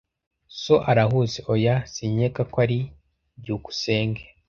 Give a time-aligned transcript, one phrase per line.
[0.61, 2.79] "So arahuze?" "Oya, sinkeka ko ari."
[3.41, 4.23] byukusenge